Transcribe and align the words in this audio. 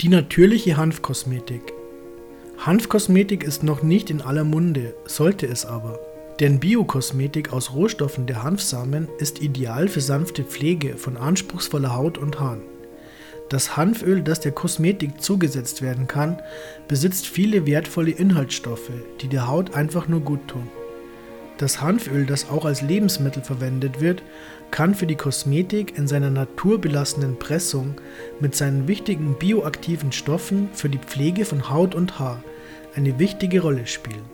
Die 0.00 0.08
natürliche 0.08 0.78
Hanfkosmetik. 0.78 1.74
Hanfkosmetik 2.56 3.44
ist 3.44 3.62
noch 3.62 3.82
nicht 3.82 4.08
in 4.08 4.22
aller 4.22 4.44
Munde, 4.44 4.94
sollte 5.04 5.46
es 5.46 5.66
aber. 5.66 5.98
Denn 6.40 6.58
Biokosmetik 6.58 7.52
aus 7.52 7.74
Rohstoffen 7.74 8.26
der 8.26 8.42
Hanfsamen 8.42 9.08
ist 9.18 9.42
ideal 9.42 9.88
für 9.88 10.00
sanfte 10.00 10.42
Pflege 10.42 10.96
von 10.96 11.18
anspruchsvoller 11.18 11.94
Haut 11.94 12.16
und 12.16 12.40
Haaren. 12.40 12.62
Das 13.50 13.76
Hanföl, 13.76 14.22
das 14.22 14.40
der 14.40 14.52
Kosmetik 14.52 15.20
zugesetzt 15.20 15.82
werden 15.82 16.06
kann, 16.06 16.40
besitzt 16.88 17.26
viele 17.26 17.66
wertvolle 17.66 18.12
Inhaltsstoffe, 18.12 18.92
die 19.20 19.28
der 19.28 19.48
Haut 19.48 19.74
einfach 19.74 20.08
nur 20.08 20.20
gut 20.20 20.48
tun. 20.48 20.70
Das 21.60 21.82
Hanföl, 21.82 22.24
das 22.24 22.48
auch 22.48 22.64
als 22.64 22.80
Lebensmittel 22.80 23.42
verwendet 23.42 24.00
wird, 24.00 24.22
kann 24.70 24.94
für 24.94 25.06
die 25.06 25.16
Kosmetik 25.16 25.98
in 25.98 26.08
seiner 26.08 26.30
naturbelassenen 26.30 27.38
Pressung 27.38 28.00
mit 28.40 28.56
seinen 28.56 28.88
wichtigen 28.88 29.34
bioaktiven 29.38 30.10
Stoffen 30.10 30.70
für 30.72 30.88
die 30.88 30.96
Pflege 30.96 31.44
von 31.44 31.68
Haut 31.68 31.94
und 31.94 32.18
Haar 32.18 32.42
eine 32.96 33.18
wichtige 33.18 33.60
Rolle 33.60 33.86
spielen. 33.86 34.24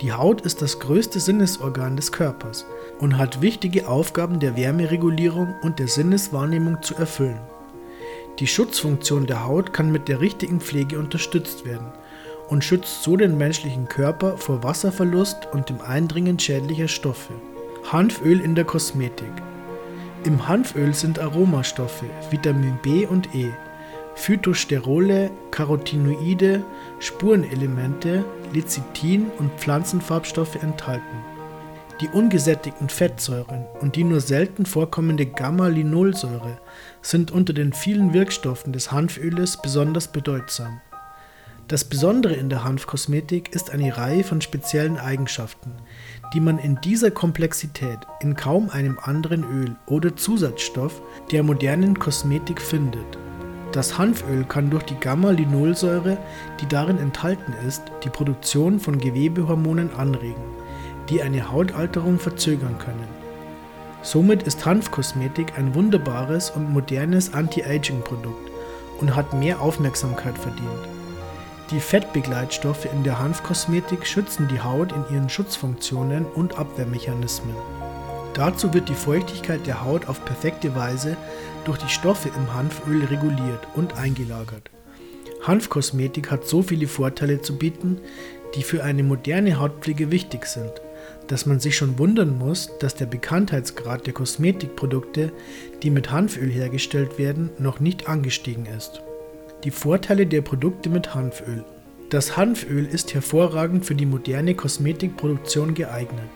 Die 0.00 0.12
Haut 0.12 0.42
ist 0.42 0.62
das 0.62 0.78
größte 0.78 1.18
Sinnesorgan 1.18 1.96
des 1.96 2.12
Körpers 2.12 2.66
und 3.00 3.18
hat 3.18 3.42
wichtige 3.42 3.88
Aufgaben 3.88 4.38
der 4.38 4.56
Wärmeregulierung 4.56 5.56
und 5.62 5.80
der 5.80 5.88
Sinneswahrnehmung 5.88 6.82
zu 6.82 6.94
erfüllen. 6.94 7.40
Die 8.38 8.46
Schutzfunktion 8.46 9.26
der 9.26 9.44
Haut 9.44 9.72
kann 9.72 9.90
mit 9.90 10.06
der 10.06 10.20
richtigen 10.20 10.60
Pflege 10.60 11.00
unterstützt 11.00 11.64
werden 11.64 11.90
und 12.48 12.64
schützt 12.64 13.02
so 13.02 13.16
den 13.16 13.38
menschlichen 13.38 13.88
Körper 13.88 14.36
vor 14.36 14.62
Wasserverlust 14.62 15.48
und 15.52 15.68
dem 15.68 15.80
Eindringen 15.80 16.38
schädlicher 16.38 16.88
Stoffe. 16.88 17.32
Hanföl 17.90 18.40
in 18.40 18.54
der 18.54 18.64
Kosmetik. 18.64 19.32
Im 20.24 20.48
Hanföl 20.48 20.94
sind 20.94 21.18
Aromastoffe, 21.18 22.06
Vitamin 22.30 22.78
B 22.82 23.06
und 23.06 23.34
E, 23.34 23.52
Phytosterole, 24.14 25.30
Carotinoide, 25.50 26.62
Spurenelemente, 26.98 28.24
Lecithin 28.52 29.26
und 29.38 29.52
Pflanzenfarbstoffe 29.58 30.56
enthalten. 30.62 31.18
Die 32.00 32.08
ungesättigten 32.08 32.88
Fettsäuren 32.88 33.66
und 33.80 33.96
die 33.96 34.04
nur 34.04 34.20
selten 34.20 34.66
vorkommende 34.66 35.26
Gamma-Linolsäure 35.26 36.58
sind 37.02 37.30
unter 37.30 37.52
den 37.52 37.72
vielen 37.72 38.12
Wirkstoffen 38.12 38.72
des 38.72 38.90
Hanföles 38.90 39.60
besonders 39.60 40.08
bedeutsam. 40.08 40.80
Das 41.66 41.82
Besondere 41.84 42.34
in 42.34 42.50
der 42.50 42.62
Hanfkosmetik 42.62 43.54
ist 43.54 43.70
eine 43.70 43.96
Reihe 43.96 44.22
von 44.22 44.42
speziellen 44.42 44.98
Eigenschaften, 44.98 45.72
die 46.34 46.40
man 46.40 46.58
in 46.58 46.78
dieser 46.82 47.10
Komplexität 47.10 48.00
in 48.20 48.36
kaum 48.36 48.68
einem 48.68 48.98
anderen 49.02 49.44
Öl 49.44 49.74
oder 49.86 50.14
Zusatzstoff 50.14 51.00
der 51.32 51.42
modernen 51.42 51.98
Kosmetik 51.98 52.60
findet. 52.60 53.06
Das 53.72 53.96
Hanföl 53.96 54.44
kann 54.44 54.68
durch 54.68 54.82
die 54.82 55.00
Gamma-Linolsäure, 55.00 56.18
die 56.60 56.66
darin 56.66 56.98
enthalten 56.98 57.54
ist, 57.66 57.82
die 58.04 58.10
Produktion 58.10 58.78
von 58.78 58.98
Gewebehormonen 58.98 59.90
anregen, 59.94 60.44
die 61.08 61.22
eine 61.22 61.50
Hautalterung 61.50 62.18
verzögern 62.18 62.76
können. 62.78 63.08
Somit 64.02 64.42
ist 64.42 64.66
Hanfkosmetik 64.66 65.56
ein 65.56 65.74
wunderbares 65.74 66.50
und 66.50 66.70
modernes 66.70 67.32
Anti-Aging-Produkt 67.32 68.50
und 69.00 69.16
hat 69.16 69.32
mehr 69.32 69.62
Aufmerksamkeit 69.62 70.36
verdient. 70.36 71.03
Die 71.70 71.80
Fettbegleitstoffe 71.80 72.84
in 72.84 73.04
der 73.04 73.18
Hanfkosmetik 73.18 74.06
schützen 74.06 74.48
die 74.48 74.60
Haut 74.60 74.92
in 74.92 75.04
ihren 75.14 75.30
Schutzfunktionen 75.30 76.26
und 76.26 76.58
Abwehrmechanismen. 76.58 77.54
Dazu 78.34 78.74
wird 78.74 78.88
die 78.88 78.94
Feuchtigkeit 78.94 79.66
der 79.66 79.82
Haut 79.82 80.06
auf 80.06 80.24
perfekte 80.24 80.74
Weise 80.74 81.16
durch 81.64 81.78
die 81.78 81.88
Stoffe 81.88 82.28
im 82.36 82.52
Hanföl 82.52 83.04
reguliert 83.04 83.66
und 83.74 83.96
eingelagert. 83.96 84.70
Hanfkosmetik 85.42 86.30
hat 86.30 86.46
so 86.46 86.62
viele 86.62 86.86
Vorteile 86.86 87.40
zu 87.40 87.56
bieten, 87.56 87.98
die 88.54 88.62
für 88.62 88.84
eine 88.84 89.02
moderne 89.02 89.58
Hautpflege 89.58 90.10
wichtig 90.10 90.46
sind, 90.46 90.72
dass 91.28 91.46
man 91.46 91.60
sich 91.60 91.76
schon 91.76 91.98
wundern 91.98 92.38
muss, 92.38 92.70
dass 92.78 92.94
der 92.94 93.06
Bekanntheitsgrad 93.06 94.06
der 94.06 94.14
Kosmetikprodukte, 94.14 95.32
die 95.82 95.90
mit 95.90 96.10
Hanföl 96.10 96.50
hergestellt 96.50 97.18
werden, 97.18 97.50
noch 97.58 97.80
nicht 97.80 98.08
angestiegen 98.08 98.66
ist. 98.66 99.02
Die 99.64 99.70
Vorteile 99.70 100.26
der 100.26 100.42
Produkte 100.42 100.90
mit 100.90 101.14
Hanföl. 101.14 101.64
Das 102.10 102.36
Hanföl 102.36 102.84
ist 102.84 103.14
hervorragend 103.14 103.86
für 103.86 103.94
die 103.94 104.04
moderne 104.04 104.54
Kosmetikproduktion 104.54 105.72
geeignet. 105.72 106.28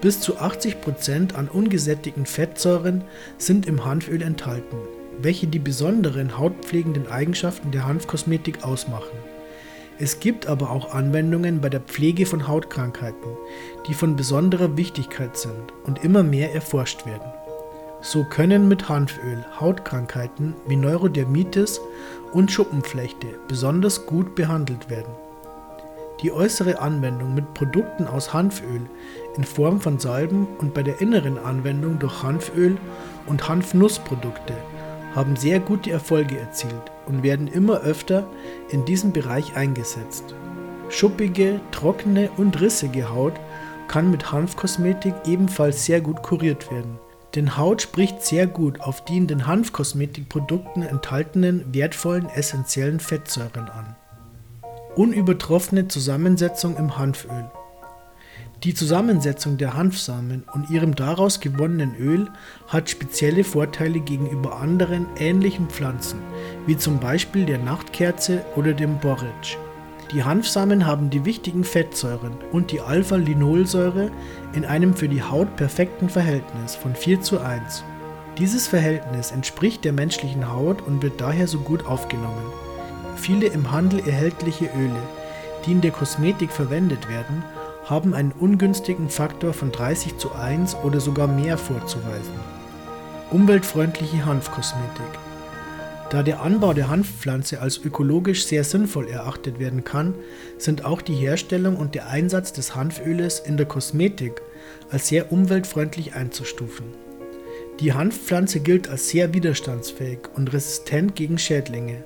Bis 0.00 0.22
zu 0.22 0.38
80% 0.38 1.34
an 1.34 1.48
ungesättigten 1.48 2.24
Fettsäuren 2.24 3.04
sind 3.36 3.66
im 3.66 3.84
Hanföl 3.84 4.22
enthalten, 4.22 4.78
welche 5.20 5.46
die 5.46 5.58
besonderen 5.58 6.38
hautpflegenden 6.38 7.08
Eigenschaften 7.08 7.72
der 7.72 7.86
Hanfkosmetik 7.86 8.64
ausmachen. 8.64 9.18
Es 9.98 10.18
gibt 10.18 10.46
aber 10.46 10.70
auch 10.70 10.94
Anwendungen 10.94 11.60
bei 11.60 11.68
der 11.68 11.80
Pflege 11.80 12.24
von 12.24 12.48
Hautkrankheiten, 12.48 13.36
die 13.86 13.92
von 13.92 14.16
besonderer 14.16 14.78
Wichtigkeit 14.78 15.36
sind 15.36 15.74
und 15.84 16.02
immer 16.02 16.22
mehr 16.22 16.54
erforscht 16.54 17.04
werden. 17.04 17.35
So 18.08 18.22
können 18.22 18.68
mit 18.68 18.88
Hanföl 18.88 19.44
Hautkrankheiten 19.58 20.54
wie 20.68 20.76
Neurodermitis 20.76 21.80
und 22.32 22.52
Schuppenflechte 22.52 23.26
besonders 23.48 24.06
gut 24.06 24.36
behandelt 24.36 24.88
werden. 24.88 25.12
Die 26.22 26.30
äußere 26.30 26.78
Anwendung 26.78 27.34
mit 27.34 27.52
Produkten 27.54 28.06
aus 28.06 28.32
Hanföl 28.32 28.82
in 29.36 29.42
Form 29.42 29.80
von 29.80 29.98
Salben 29.98 30.46
und 30.58 30.72
bei 30.72 30.84
der 30.84 31.00
inneren 31.00 31.36
Anwendung 31.36 31.98
durch 31.98 32.22
Hanföl 32.22 32.76
und 33.26 33.48
Hanfnussprodukte 33.48 34.54
haben 35.16 35.34
sehr 35.34 35.58
gute 35.58 35.90
Erfolge 35.90 36.38
erzielt 36.38 36.92
und 37.06 37.24
werden 37.24 37.48
immer 37.48 37.80
öfter 37.80 38.28
in 38.68 38.84
diesem 38.84 39.12
Bereich 39.12 39.56
eingesetzt. 39.56 40.36
Schuppige, 40.90 41.60
trockene 41.72 42.30
und 42.36 42.60
rissige 42.60 43.10
Haut 43.10 43.34
kann 43.88 44.12
mit 44.12 44.30
Hanfkosmetik 44.30 45.14
ebenfalls 45.26 45.84
sehr 45.84 46.00
gut 46.00 46.22
kuriert 46.22 46.70
werden. 46.70 47.00
Denn 47.36 47.58
Haut 47.58 47.82
spricht 47.82 48.24
sehr 48.24 48.46
gut 48.46 48.80
auf 48.80 49.04
die 49.04 49.18
in 49.18 49.26
den 49.26 49.46
Hanfkosmetikprodukten 49.46 50.82
enthaltenen 50.82 51.74
wertvollen 51.74 52.30
essentiellen 52.30 52.98
Fettsäuren 52.98 53.68
an. 53.68 53.94
Unübertroffene 54.96 55.86
Zusammensetzung 55.86 56.78
im 56.78 56.96
Hanföl. 56.96 57.44
Die 58.64 58.72
Zusammensetzung 58.72 59.58
der 59.58 59.74
Hanfsamen 59.74 60.44
und 60.54 60.70
ihrem 60.70 60.94
daraus 60.94 61.40
gewonnenen 61.40 61.94
Öl 61.96 62.30
hat 62.68 62.88
spezielle 62.88 63.44
Vorteile 63.44 64.00
gegenüber 64.00 64.58
anderen 64.58 65.06
ähnlichen 65.18 65.68
Pflanzen, 65.68 66.20
wie 66.66 66.78
zum 66.78 66.98
Beispiel 67.00 67.44
der 67.44 67.58
Nachtkerze 67.58 68.46
oder 68.56 68.72
dem 68.72 68.98
Borretsch. 68.98 69.58
Die 70.12 70.22
Hanfsamen 70.22 70.86
haben 70.86 71.10
die 71.10 71.24
wichtigen 71.24 71.64
Fettsäuren 71.64 72.32
und 72.52 72.70
die 72.70 72.80
Alpha-Linolsäure 72.80 74.12
in 74.52 74.64
einem 74.64 74.94
für 74.94 75.08
die 75.08 75.22
Haut 75.22 75.56
perfekten 75.56 76.08
Verhältnis 76.08 76.76
von 76.76 76.94
4 76.94 77.22
zu 77.22 77.40
1. 77.40 77.82
Dieses 78.38 78.68
Verhältnis 78.68 79.32
entspricht 79.32 79.84
der 79.84 79.92
menschlichen 79.92 80.52
Haut 80.52 80.80
und 80.86 81.02
wird 81.02 81.20
daher 81.20 81.48
so 81.48 81.58
gut 81.58 81.86
aufgenommen. 81.86 82.52
Viele 83.16 83.46
im 83.48 83.72
Handel 83.72 83.98
erhältliche 84.06 84.66
Öle, 84.66 85.02
die 85.64 85.72
in 85.72 85.80
der 85.80 85.90
Kosmetik 85.90 86.52
verwendet 86.52 87.08
werden, 87.08 87.42
haben 87.86 88.14
einen 88.14 88.32
ungünstigen 88.38 89.08
Faktor 89.08 89.54
von 89.54 89.72
30 89.72 90.18
zu 90.18 90.32
1 90.32 90.76
oder 90.84 91.00
sogar 91.00 91.26
mehr 91.26 91.58
vorzuweisen. 91.58 92.34
Umweltfreundliche 93.30 94.24
Hanfkosmetik 94.24 95.25
da 96.10 96.22
der 96.22 96.40
Anbau 96.40 96.72
der 96.72 96.88
Hanfpflanze 96.88 97.60
als 97.60 97.78
ökologisch 97.78 98.46
sehr 98.46 98.62
sinnvoll 98.64 99.08
erachtet 99.08 99.58
werden 99.58 99.82
kann, 99.82 100.14
sind 100.56 100.84
auch 100.84 101.02
die 101.02 101.14
Herstellung 101.14 101.76
und 101.76 101.94
der 101.94 102.08
Einsatz 102.08 102.52
des 102.52 102.76
Hanföles 102.76 103.40
in 103.40 103.56
der 103.56 103.66
Kosmetik 103.66 104.40
als 104.90 105.08
sehr 105.08 105.32
umweltfreundlich 105.32 106.14
einzustufen. 106.14 106.86
Die 107.80 107.92
Hanfpflanze 107.92 108.60
gilt 108.60 108.88
als 108.88 109.08
sehr 109.08 109.34
widerstandsfähig 109.34 110.20
und 110.34 110.52
resistent 110.52 111.14
gegen 111.14 111.38
Schädlinge, 111.38 112.04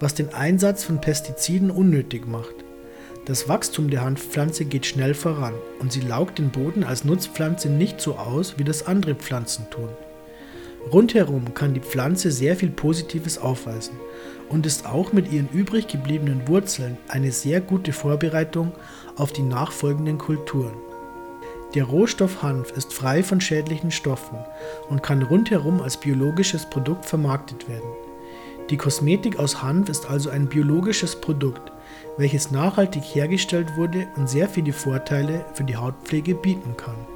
was 0.00 0.14
den 0.14 0.34
Einsatz 0.34 0.84
von 0.84 1.00
Pestiziden 1.00 1.70
unnötig 1.70 2.26
macht. 2.26 2.54
Das 3.24 3.48
Wachstum 3.48 3.90
der 3.90 4.02
Hanfpflanze 4.02 4.66
geht 4.66 4.86
schnell 4.86 5.14
voran 5.14 5.54
und 5.80 5.90
sie 5.90 6.00
laugt 6.00 6.38
den 6.38 6.50
Boden 6.50 6.84
als 6.84 7.04
Nutzpflanze 7.04 7.70
nicht 7.70 8.00
so 8.00 8.16
aus, 8.16 8.58
wie 8.58 8.64
das 8.64 8.86
andere 8.86 9.14
Pflanzen 9.14 9.66
tun. 9.70 9.88
Rundherum 10.92 11.52
kann 11.54 11.74
die 11.74 11.80
Pflanze 11.80 12.30
sehr 12.30 12.54
viel 12.54 12.70
Positives 12.70 13.38
aufweisen 13.38 13.96
und 14.48 14.66
ist 14.66 14.86
auch 14.86 15.12
mit 15.12 15.32
ihren 15.32 15.48
übrig 15.48 15.88
gebliebenen 15.88 16.46
Wurzeln 16.46 16.96
eine 17.08 17.32
sehr 17.32 17.60
gute 17.60 17.92
Vorbereitung 17.92 18.72
auf 19.16 19.32
die 19.32 19.42
nachfolgenden 19.42 20.18
Kulturen. 20.18 20.74
Der 21.74 21.84
Rohstoff 21.84 22.42
Hanf 22.42 22.70
ist 22.70 22.94
frei 22.94 23.24
von 23.24 23.40
schädlichen 23.40 23.90
Stoffen 23.90 24.38
und 24.88 25.02
kann 25.02 25.22
rundherum 25.22 25.82
als 25.82 25.96
biologisches 25.96 26.70
Produkt 26.70 27.04
vermarktet 27.04 27.68
werden. 27.68 27.90
Die 28.70 28.76
Kosmetik 28.76 29.40
aus 29.40 29.62
Hanf 29.62 29.88
ist 29.88 30.08
also 30.08 30.30
ein 30.30 30.48
biologisches 30.48 31.16
Produkt, 31.16 31.72
welches 32.16 32.52
nachhaltig 32.52 33.02
hergestellt 33.02 33.76
wurde 33.76 34.06
und 34.16 34.30
sehr 34.30 34.48
viele 34.48 34.72
Vorteile 34.72 35.44
für 35.54 35.64
die 35.64 35.76
Hautpflege 35.76 36.36
bieten 36.36 36.76
kann. 36.76 37.15